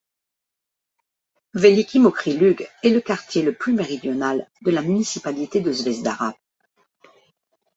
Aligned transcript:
Veliki 1.53 1.99
Mokri 1.99 2.33
Lug 2.33 2.67
est 2.81 2.89
le 2.89 3.01
quartier 3.01 3.43
le 3.43 3.53
plus 3.53 3.73
méridional 3.73 4.49
de 4.63 4.71
la 4.71 4.81
municipalité 4.81 5.61
de 5.61 5.71
Zvezdara. 5.71 6.33